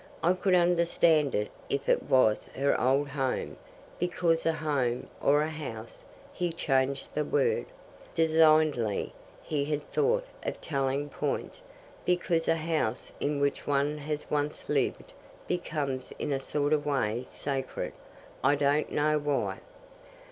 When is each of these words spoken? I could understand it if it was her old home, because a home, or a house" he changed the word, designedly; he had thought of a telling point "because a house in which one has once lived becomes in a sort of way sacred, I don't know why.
I 0.23 0.33
could 0.33 0.55
understand 0.55 1.35
it 1.35 1.51
if 1.69 1.87
it 1.87 2.01
was 2.01 2.49
her 2.55 2.75
old 2.81 3.09
home, 3.09 3.55
because 3.99 4.47
a 4.47 4.51
home, 4.53 5.05
or 5.21 5.43
a 5.43 5.49
house" 5.49 6.05
he 6.33 6.51
changed 6.51 7.13
the 7.13 7.23
word, 7.23 7.67
designedly; 8.15 9.13
he 9.43 9.65
had 9.65 9.83
thought 9.91 10.25
of 10.41 10.55
a 10.55 10.57
telling 10.57 11.09
point 11.09 11.59
"because 12.03 12.47
a 12.47 12.55
house 12.55 13.11
in 13.19 13.39
which 13.39 13.67
one 13.67 13.99
has 13.99 14.25
once 14.31 14.69
lived 14.69 15.13
becomes 15.47 16.13
in 16.17 16.31
a 16.31 16.39
sort 16.39 16.73
of 16.73 16.83
way 16.87 17.23
sacred, 17.29 17.93
I 18.43 18.55
don't 18.55 18.91
know 18.91 19.19
why. 19.19 19.59